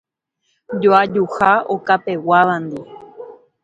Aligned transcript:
Joajuha 0.81 1.51
okapeguávandi. 1.75 2.81